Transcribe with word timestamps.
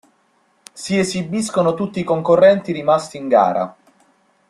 Si 0.73 0.97
esibiscono 0.97 1.75
tutti 1.75 1.99
i 1.99 2.03
concorrenti 2.03 2.71
rimasti 2.71 3.17
in 3.17 3.27
gara. 3.27 3.75